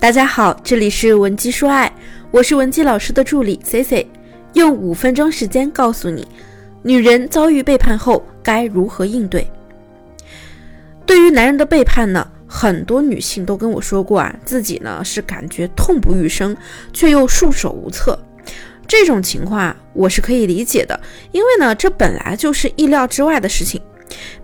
[0.00, 1.92] 大家好，这里是文姬说爱，
[2.30, 4.06] 我是文姬老师的助理 C C，
[4.54, 6.26] 用五分钟时间告诉你，
[6.82, 9.46] 女人遭遇背叛后该如何应对。
[11.04, 16.56] 对于男人的背叛呢，很多女性都跟我说过啊，自己呢是感觉痛不欲生，
[16.94, 18.18] 却又束手无策。
[18.88, 20.98] 这种情况啊，我是可以理解的，
[21.30, 23.78] 因为呢，这本来就是意料之外的事情。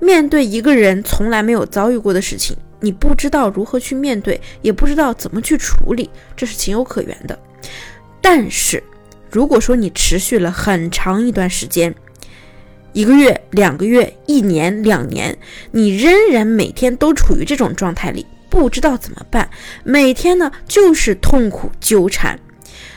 [0.00, 2.54] 面对一个人从来没有遭遇过的事情。
[2.81, 7.39] 你不知道如何去面对，也不知道怎么去处理，这是情有可原的。
[8.21, 8.83] 但是，
[9.30, 11.95] 如果说你持续了很长一段时间，
[12.93, 15.37] 一个月、两个月、一年、两年，
[15.70, 19.51] 你仍然每天都处于这种状态里，不知道怎么办，
[19.84, 22.39] 每天呢就是痛苦纠缠，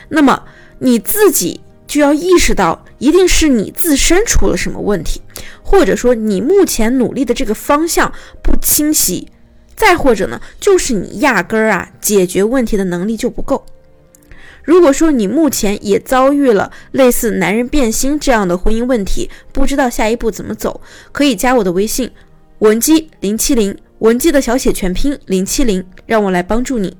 [0.08, 0.44] 那么
[0.78, 5.20] 你自己就要意识到，一定是你自身出了什么问题，
[5.62, 8.12] 或者说你目前努力的这个方向
[8.42, 9.28] 不清晰。
[9.80, 13.64] 再或者呢，就是你压根儿啊解决问题的能力就不够。
[14.62, 20.82] 如果说你目前也遭遇了类似男人变心这样的婚姻问题，不知道下一步怎么走，
[21.12, 22.10] 可以加我的微信
[22.58, 26.94] 文姬零七零，文姬的小写全拼零七零，让我来帮助你。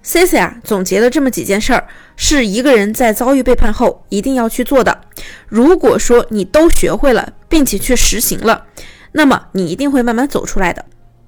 [0.00, 5.00] C C 啊，总结了这么几件事儿，是一个人在遭遇背叛后一定要去做的。
[5.48, 8.66] 如果说你都学会了，并且去实行了，
[9.10, 10.84] 那么你一定会慢慢走出来的。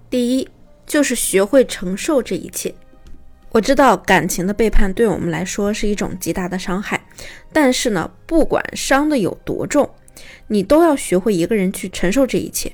[0.09, 0.49] 第一。
[0.91, 2.75] 就是学会承受这一切。
[3.51, 7.01] 我知道感情的背叛对我们来说是一种极大的伤害，
[7.53, 9.89] 但是呢，不管伤的有多重，
[10.49, 12.73] 你都要学会一个人去承受这一切。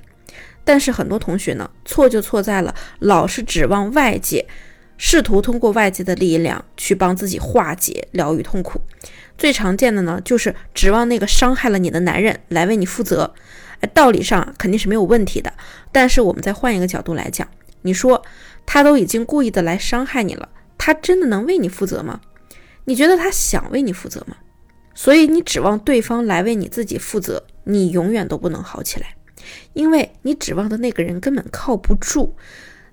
[0.65, 4.47] 但是很多同学呢，错就错在了老是指望外界，
[4.97, 8.81] 试图通过外界的力量去帮自己化解、疗愈痛苦。
[9.37, 13.35] 最常见的呢，就是指望那个伤害了你的男人来为你负责。
[13.81, 15.53] 哎，道理上肯定是没有问题的，
[15.93, 17.47] 但是我们再换一个角度来讲。
[17.87, 18.23] 你说
[18.67, 22.21] 他都已经故意的来伤害你了，他真的能为你负责吗？
[22.85, 24.37] 你觉得他想为你负责吗？
[24.95, 29.15] 所以你指望对方来为你自己负责，你永远都不能好起来，
[29.73, 32.35] 因为你指望的那个人根本靠不住。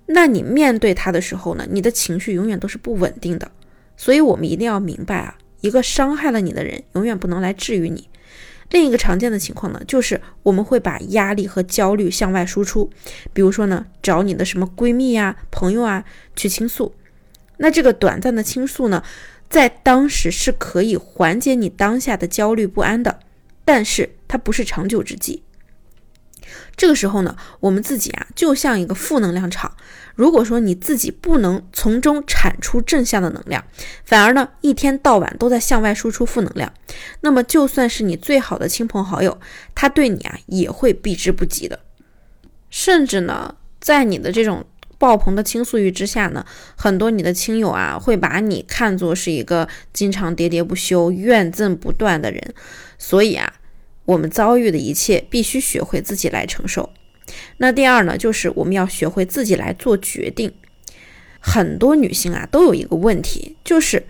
[0.06, 3.50] 那你面对他的时候呢，你的情绪永远都是不稳定的。
[3.96, 8.08] 所以我们一定要明白啊，一个伤害了你的人，永远不能来治愈你。
[8.70, 12.90] 另一个常见的情况呢，就是我们会把压力和焦虑向外输出，
[13.32, 16.04] 比如说呢，找你的什么闺蜜呀、朋友啊
[16.34, 16.94] 去倾诉。
[17.58, 19.04] 那这个短暂的倾诉呢，
[19.48, 23.20] 在当时是可以缓解你当下的焦虑不安的，
[23.64, 25.42] 但是它不是长久之计。
[26.76, 29.74] 这个时候呢，我们自己啊，就像一个负能量场。
[30.14, 33.64] 如果说你自己不能从中产出正向的能量，
[34.04, 36.72] 反而呢一天到晚都在向外输出负能量，
[37.22, 39.40] 那么就算是你最好的亲朋好友，
[39.74, 41.80] 他对你啊也会避之不及的。
[42.70, 44.64] 甚至呢，在你的这种
[44.98, 46.44] 爆棚的倾诉欲之下呢，
[46.76, 52.54] 很多你的亲友啊会把你看作是一个经常喋喋不休、怨憎不断的人。
[52.98, 53.52] 所以啊，
[54.04, 56.92] 我们遭遇的一切必须学会自己来承受。
[57.56, 60.52] 那第二呢，就是我们要学会自己来做决定。
[61.40, 64.06] 很多女性啊，都有一个问题，就是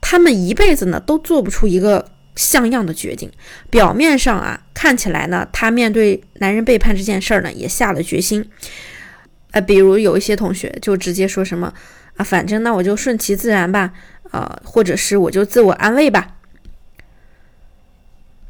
[0.00, 3.30] 她们一辈子呢都做不出一个像样的决定。
[3.70, 8.48] 表面上啊，看起来呢，她面对男人背叛这件事儿呢，也下了决心。
[9.50, 11.72] 呃，比如有一些同学就直接说什么
[12.16, 13.92] 啊，反正那我就顺其自然吧，
[14.30, 16.35] 呃，或者是我就自我安慰吧。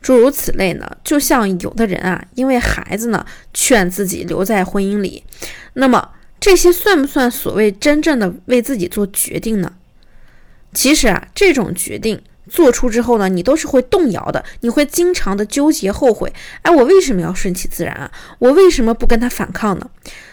[0.06, 5.24] 诸如此类呢，就像有的人啊，因为孩子呢劝自己留在婚姻里，
[5.72, 9.72] 那么这些算不算所谓真正的为自己做决定呢？
[10.72, 16.32] 其实啊，这种决定做出之后呢，你都是会动摇的，你会经常的纠结后悔。
[16.62, 18.12] 哎，我为什么要顺其自然啊？
[18.38, 19.90] 我为什么不跟他反抗呢？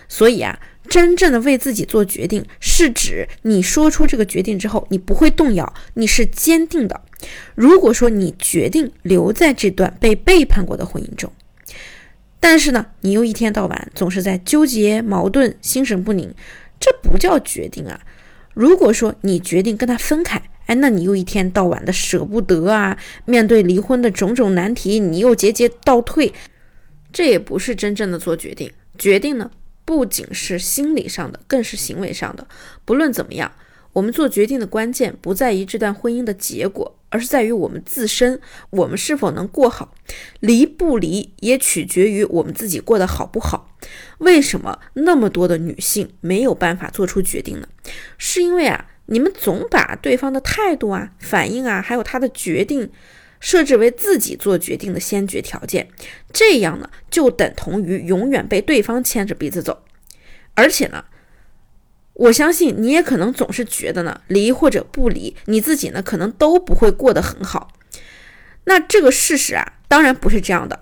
[0.07, 0.59] 所以啊。
[0.89, 7.01] 真正的为自己做决定，是指你说出这个决定之后，你不会动摇，你是坚定的。
[7.55, 11.31] 如果说你决定留在这段被背叛过的婚姻中，
[12.39, 16.33] 但是呢，你又一天到晚总是在纠结、矛盾、心神不宁，
[16.79, 17.99] 这不叫决定啊。
[18.53, 26.33] 如果说你决定跟他分开，哎，那你又一天到晚的舍不得啊，面对离婚的种种难题，你又节节倒退，
[27.11, 28.71] 这也不是真正的做决定。
[28.97, 29.49] 决定呢？
[29.85, 32.47] 不仅是心理上的，更是行为上的。
[32.85, 33.51] 不论怎么样，
[33.93, 38.41] 我们做决定的关键不在于这段婚姻的结果，而是在于我们自身，
[38.71, 39.95] 我们是否能过好。
[40.39, 43.75] 离不离也取决于我们自己过得好不好。
[44.17, 47.67] 为什么那么多的女性没有办法做出决定呢？
[48.17, 52.91] 是因为啊，你们总把对方的态度啊、反应啊，还有他的决定。
[53.39, 55.89] 设置为自己做决定的先决条件，
[56.31, 59.83] 这样呢就等同于永远被对方牵着鼻子走。
[60.53, 61.03] 而且呢，
[62.13, 67.73] 我相信你也可能总是觉得呢，离或者不离，你自己呢可能都不会过得很好。
[68.65, 70.81] 那这个事实啊，当然不是这样的。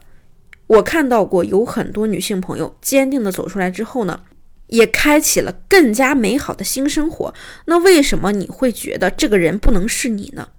[0.67, 4.21] 我看到过有很多女性朋友坚定的走出来之后呢，
[4.67, 7.33] 也开启了更加美好的新生活。
[7.65, 10.49] 那为什么你会觉得这个人不能是你呢？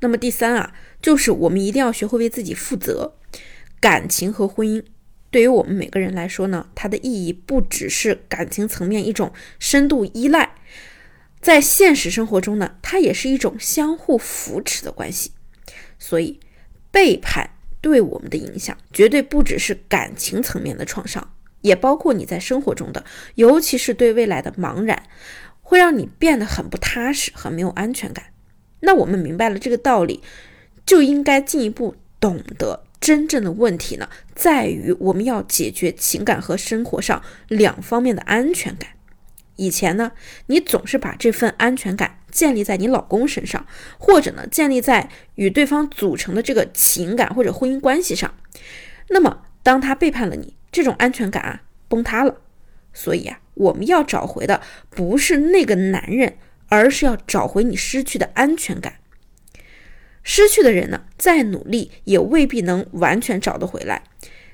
[0.00, 3.14] 那么第三啊，就是我们一定要学会为自己负责。
[3.80, 4.82] 感情和婚姻。
[5.30, 10.54] 对于我们每个人来说呢，它的意义不只是感情层面一种深度依赖，
[11.40, 15.30] 在现实生活中呢，它也是一种相互扶持的关系。
[15.98, 16.40] 所以，
[16.90, 17.50] 背叛
[17.80, 23.04] 对我们的影响绝对不只是感情层面的创伤，也包括你在生活中的，
[23.36, 25.04] 尤其是对未来的茫然，
[25.60, 28.26] 会让你变得很不踏实，很没有安全感。
[28.80, 30.22] 那我们明白了这个道理，
[30.84, 32.84] 就应该进一步懂得。
[33.10, 38.90] 真正的问题呢，在于我们要解决情感和生活上两方面的安全感。
[39.56, 40.12] 以前呢，
[40.46, 43.66] 你总是把这份安全感建立在你老公身上，
[43.98, 48.32] 或者呢，建立在与对方组成的这个情感或者婚姻关系上。
[49.08, 52.36] 那么，当他背叛了你，这种安全感啊崩塌了。
[52.92, 56.36] 所以啊，我们要找回的不是那个男人，
[56.68, 58.99] 而是要找回你失去的安全感。
[60.32, 64.04] 失去的人呢，再努力也未必能完全找得回来，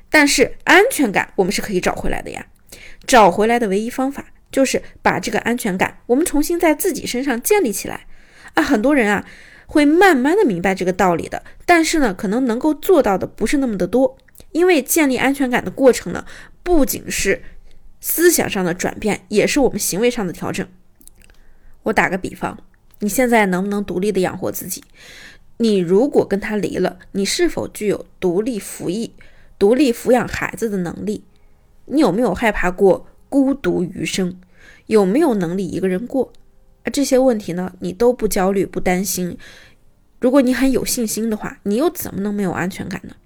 [0.09, 2.47] 但是安全感我们是可以找回来的呀。
[3.07, 8.07] 找回来的唯一方法就是把这个安全感我们重新在自己身上建立起来
[8.55, 8.63] 啊。
[8.63, 9.27] 很多人啊
[9.67, 14.17] 会慢慢的明白这个道理的，但是呢，可能能够做到的不是那么的多，
[14.53, 16.25] 因为建立安全感的过程呢，
[16.63, 17.43] 不仅是
[18.01, 20.67] 思想上的转变，也是我们行为上的调整。
[21.83, 22.59] 我打个比方，
[23.01, 24.83] 你现在能不能独立的养活自己？
[25.59, 29.13] 你如果跟他离了，你是否具有独立服役、
[29.59, 31.25] 独立抚养孩子的能力？
[31.87, 34.39] 你有没有害怕过孤独余生？
[34.87, 36.33] 有没有能力一个人过？
[36.93, 39.37] 这些问题呢，你都不焦虑、不担心。
[40.21, 43.17] 如果你很有信心的话，你又怎么能没有安全感呢？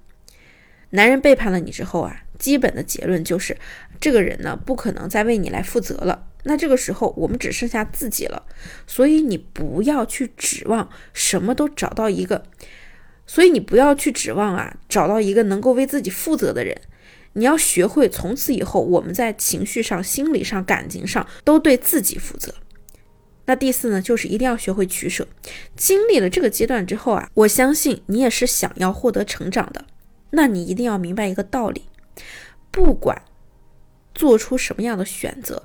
[0.91, 3.56] 男人背叛了你之后啊，基本的结论就是，
[4.00, 6.26] 这个人呢，不可能再为你来负责了。
[6.42, 8.42] 那这个时候我们只剩下自己了，
[8.87, 12.42] 所以你不要去指望什么都找到一个，
[13.26, 16.81] 所以你不要去指望啊找到一个能够为自己负责的人，
[17.34, 22.54] 你要学会从此以后我们在情绪上、心理上、感情上都对自己负责。
[23.44, 25.28] 那第四呢，就是一定要学会取舍。
[25.76, 29.84] 经历了这个阶段之后啊，我相信你也是想要获得成长的，
[30.31, 31.82] 那你一定要明白一个道理，
[32.70, 33.22] 不管
[34.14, 35.64] 做出什么样的选择。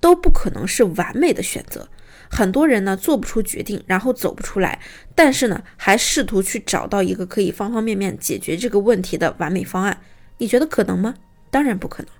[0.00, 1.88] 都不可能是完美的选择，
[2.30, 4.78] 很多人呢做不出决定，然后走不出来，
[5.14, 10.02] 但是呢还试图去找到一个可以方方面面解决这个问题的完美方案，
[10.36, 11.14] 你觉得可能吗？
[11.50, 12.12] 当然不可能。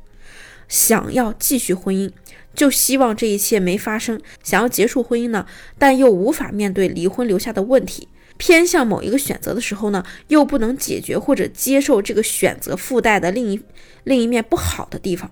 [0.67, 2.11] 想要继续婚姻，
[2.55, 5.45] 就希望这一切没发生；想要结束婚姻呢，
[5.79, 13.63] 但又无法面对离婚留下的问题，偏向某一个选择的时候呢，又不能解决或者接受这个选择附带的另一
[14.03, 15.31] 另一面不好的地方。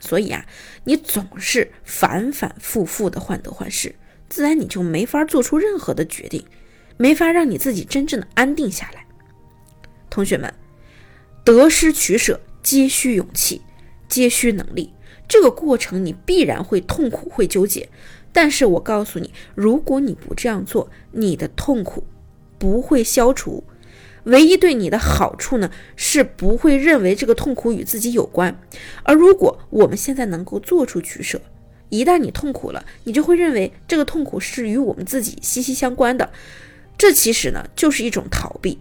[0.00, 0.44] 所以啊，
[0.84, 3.94] 你总是反反复复的患得患失，
[4.28, 6.44] 自然你就没法做出任何的决定，
[6.96, 9.06] 没法让你自己真正的安定下来。
[10.10, 10.52] 同学们，
[11.44, 13.62] 得失取舍皆需勇气，
[14.08, 14.92] 皆需能力。
[15.28, 17.88] 这个过程你必然会痛苦，会纠结。
[18.32, 22.04] 但是我告诉你，如果你不这样做，你的痛苦
[22.62, 23.64] 不会消除。
[24.22, 28.56] 唯一对你的好处呢，是不会认为这个痛苦与自己有关。
[29.02, 31.40] 而如果我们现在能够做出取舍，
[31.88, 36.30] 一旦你痛苦了，你就会认为这个痛苦是与我们自己息息相关的。
[36.96, 38.78] 这其实呢，就是一种逃避，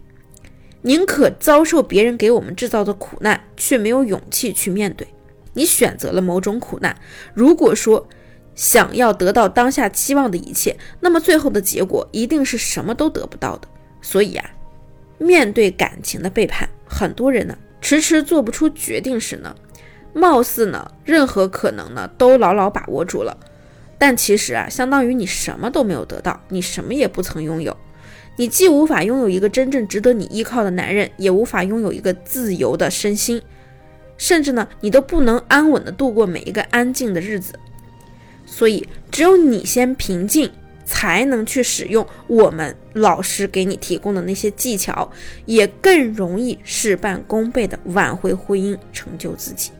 [0.84, 5.08] 宁可遭受别人给我们制造的苦难，却没有勇气去面对。
[5.54, 6.96] 你选择了某种苦难，
[7.34, 8.08] 如果说
[8.54, 13.68] 想要得到当下期望的一切，那么最后的结果一定是什么都得不到的。
[14.01, 14.50] 所以啊。
[15.17, 19.55] 面对感情的背叛，很多人呢迟迟做不出决定时呢，
[20.13, 23.38] 貌似呢任何可能呢都牢牢把握住了，
[24.00, 27.77] 但其实啊，相当于你什么都没有得到，你什么也不曾拥有，
[28.36, 33.39] 你既无法拥有一个真正值得你依靠的男人，也无法拥有一个自由的身心，
[34.17, 37.53] 甚至呢你都不能安稳的度过每一个安静的日子，
[38.48, 40.51] 所以只有你先平静。
[40.92, 45.10] 才能去使用我们老师给你提供的那些技巧，
[45.46, 49.72] 也更容易事半功倍的挽回婚姻，成就自己。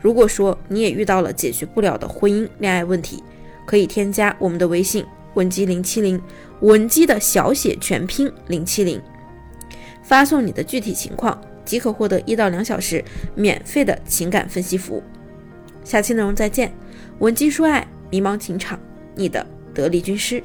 [0.00, 3.20] 如果说你也遇到了解决不了的婚姻恋爱问题，
[3.66, 6.22] 可以添加我们的微信文姬零七零，
[6.60, 9.02] 文姬的小写全拼零七零，
[10.04, 15.02] 发送你的具体情况，即可获得一到两小时免费的情感分析服务。
[15.82, 16.72] 下期内容再见，
[17.18, 17.84] 文姬说爱。
[18.12, 18.76] 迷茫情场，
[19.14, 19.46] 你的
[19.80, 20.42] 得力军师。